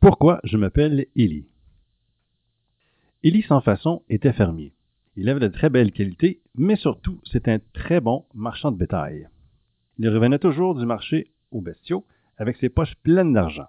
[0.00, 1.46] Pourquoi je m'appelle Élie?
[3.22, 4.72] Élie sans façon était fermier.
[5.14, 9.28] Il avait de très belles qualités, mais surtout, c'était un très bon marchand de bétail.
[9.98, 12.06] Il revenait toujours du marché aux bestiaux
[12.38, 13.66] avec ses poches pleines d'argent.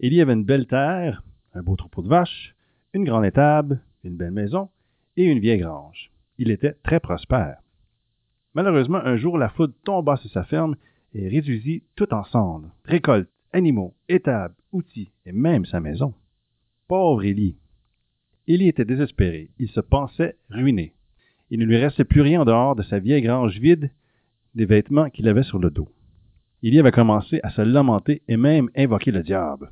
[0.00, 1.22] Élie avait une belle terre,
[1.52, 2.56] un beau troupeau de vaches,
[2.94, 4.70] une grande étable, une belle maison
[5.18, 6.12] et une vieille grange.
[6.38, 7.58] Il était très prospère.
[8.54, 10.76] Malheureusement, un jour, la foudre tomba sur sa ferme
[11.12, 16.14] et réduisit tout en cendres, récoltes, animaux, étables, outils et même sa maison.
[16.88, 17.56] Pauvre Élie!
[18.46, 19.50] Élie était désespéré.
[19.58, 20.94] Il se pensait ruiné.
[21.50, 23.90] Il ne lui restait plus rien en dehors de sa vieille grange vide,
[24.54, 25.88] des vêtements qu'il avait sur le dos.
[26.62, 29.70] Élie avait commencé à se lamenter et même invoquer le diable.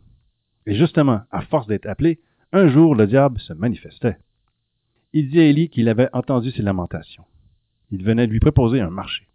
[0.67, 2.21] Et justement, à force d'être appelé,
[2.53, 4.17] un jour le diable se manifestait.
[5.13, 7.25] Il dit à Élie qu'il avait entendu ses lamentations.
[7.91, 9.27] Il venait lui proposer un marché.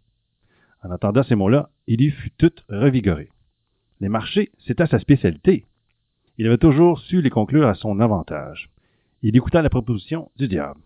[0.82, 3.28] En entendant ces mots-là, Élie fut tout revigoré.
[4.00, 5.64] Les marchés, c'était sa spécialité.
[6.38, 8.70] Il avait toujours su les conclure à son avantage.
[9.22, 10.80] Il écouta la proposition du diable.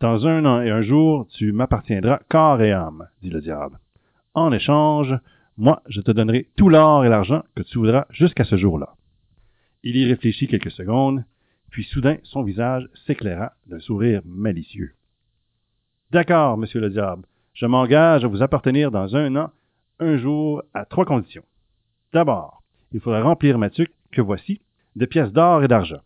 [0.00, 3.78] Dans un an et un jour, tu m'appartiendras corps et âme, dit le diable.
[4.34, 5.14] En échange,
[5.56, 8.94] moi, je te donnerai tout l'or et l'argent que tu voudras jusqu'à ce jour-là.
[9.84, 11.24] Il y réfléchit quelques secondes,
[11.70, 14.92] puis soudain son visage s'éclaira d'un sourire malicieux.
[16.10, 19.50] D'accord, monsieur le diable, je m'engage à vous appartenir dans un an,
[19.98, 21.44] un jour, à trois conditions.
[22.12, 22.62] D'abord,
[22.92, 24.60] il faudra remplir ma tuque, que voici,
[24.94, 26.00] de pièces d'or et d'argent.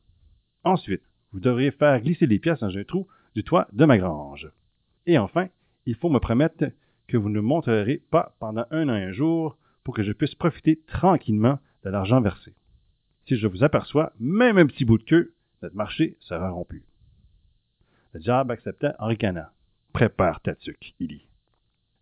[0.65, 4.51] Ensuite, vous devriez faire glisser les pièces dans un trou du toit de ma grange.
[5.07, 5.49] Et enfin,
[5.87, 6.65] il faut me promettre
[7.07, 10.35] que vous ne montrerez pas pendant un an et un jour pour que je puisse
[10.35, 12.55] profiter tranquillement de l'argent versé.
[13.27, 16.85] Si je vous aperçois, même un petit bout de queue, notre marché sera rompu.
[18.13, 19.47] Le diable accepta en ricanant.
[19.93, 21.27] Prépare ta tuque, Élie.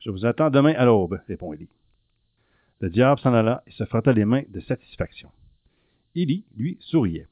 [0.00, 1.68] Je vous attends demain à l'aube, répond Élie.
[2.80, 5.30] Le diable s'en alla et se frotta les mains de satisfaction.
[6.14, 7.26] Élie, lui, souriait.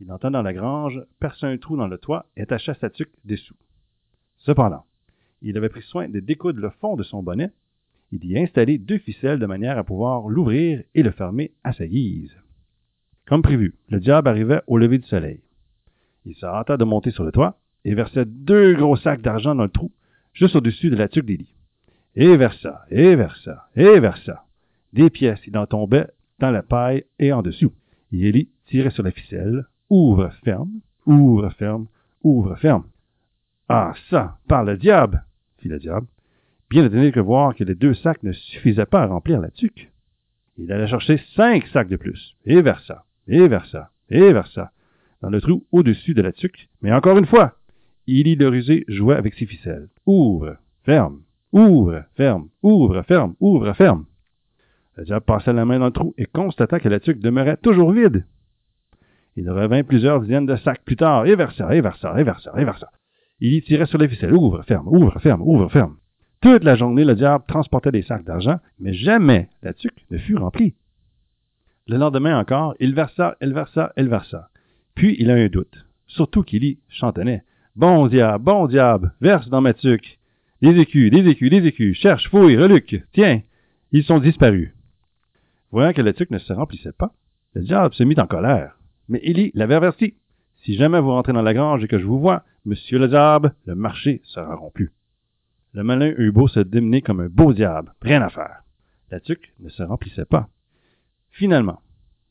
[0.00, 3.12] Il entend dans la grange, perça un trou dans le toit et attacha sa tuque
[3.24, 3.56] dessous.
[4.38, 4.84] Cependant,
[5.42, 7.50] il avait pris soin de découdre le fond de son bonnet
[8.12, 11.86] et d'y installer deux ficelles de manière à pouvoir l'ouvrir et le fermer à sa
[11.86, 12.34] guise.
[13.26, 15.40] Comme prévu, le diable arrivait au lever du soleil.
[16.26, 19.64] Il se hâta de monter sur le toit et versa deux gros sacs d'argent dans
[19.64, 19.90] le trou,
[20.32, 21.54] juste au-dessus de la tuque d'Élie.
[22.16, 24.44] Et versa, et versa, et versa.
[24.92, 26.06] Des pièces, il en tombait
[26.38, 27.72] dans la paille et en dessous.
[28.12, 30.70] Et Élie tirait sur la ficelle, ouvre, ferme,
[31.06, 31.86] ouvre, ferme,
[32.22, 32.84] ouvre, ferme.
[33.68, 35.24] Ah, ça, par le diable,
[35.58, 36.06] fit le diable,
[36.70, 39.90] bien étonné que voir que les deux sacs ne suffisaient pas à remplir la tuque.
[40.56, 44.70] Il allait chercher cinq sacs de plus, et versa, et versa, et versa,
[45.20, 47.56] dans le trou au-dessus de la tuque, mais encore une fois,
[48.06, 49.88] Élie le rusé jouait avec ses ficelles.
[50.06, 51.22] Ouvre, ferme,
[51.54, 54.04] ouvre, ferme, ouvre, ferme, ouvre, ferme.
[54.96, 57.92] Le diable passa la main dans le trou et constata que la tuque demeurait toujours
[57.92, 58.26] vide.
[59.36, 62.64] Il revint plusieurs dizaines de sacs plus tard, et versa, et versa, et versa, et
[62.64, 62.90] versa.
[63.40, 64.32] Il y tirait sur les ficelles.
[64.32, 65.96] Ouvre, ferme, ouvre, ferme, ouvre, ferme.
[66.40, 70.36] Toute la journée, le diable transportait des sacs d'argent, mais jamais la tuque ne fut
[70.36, 70.74] remplie.
[71.86, 74.50] Le lendemain encore, il versa, il versa, il versa.
[74.94, 75.84] Puis il a un doute.
[76.06, 77.42] Surtout qu'il y chantonnait.
[77.76, 80.18] Bon diable, bon diable, verse dans ma tuque.
[80.64, 83.04] Des écus, des écus, des écus, cherche, fouille, reluque.
[83.12, 83.42] Tiens,
[83.92, 84.72] ils sont disparus.
[85.70, 87.12] Voyant que la tuque ne se remplissait pas,
[87.52, 88.78] le diable se mit en colère.
[89.10, 90.14] Mais Élie l'avait averti.
[90.62, 93.54] Si jamais vous rentrez dans la grange et que je vous vois, monsieur le diable,
[93.66, 94.92] le marché sera rompu.
[95.74, 98.62] Le malin eut beau se démener comme un beau diable, rien à faire.
[99.10, 100.48] La tuque ne se remplissait pas.
[101.30, 101.82] Finalement,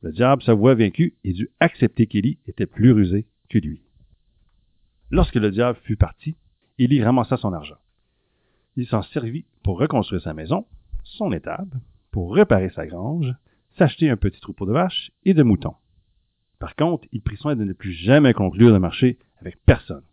[0.01, 3.83] le diable s'avoua vaincu et dut accepter qu'Élie était plus rusé que lui.
[5.11, 6.35] Lorsque le diable fut parti,
[6.79, 7.77] Élie ramassa son argent.
[8.75, 10.65] Il s'en servit pour reconstruire sa maison,
[11.03, 11.79] son étable,
[12.11, 13.33] pour réparer sa grange,
[13.77, 15.75] s'acheter un petit troupeau de vaches et de moutons.
[16.59, 20.03] Par contre, il prit soin de ne plus jamais conclure de marché avec personne.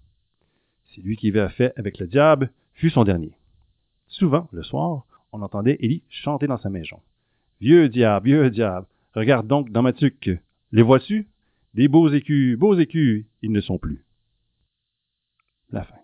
[0.96, 3.32] Celui qui avait fait avec le diable fut son dernier.
[4.08, 6.98] Souvent, le soir, on entendait Élie chanter dans sa maison.
[7.60, 10.30] Vieux diable, vieux diable, regarde donc dans ma tuque.
[10.72, 11.28] Les vois-tu?
[11.74, 14.04] Des beaux écus, beaux écus, ils ne sont plus.
[15.70, 15.99] La fin.